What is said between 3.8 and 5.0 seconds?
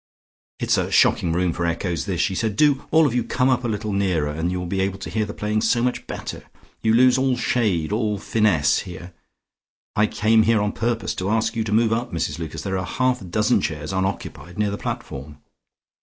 nearer, and you will be able